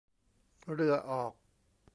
[0.73, 1.33] เรือออก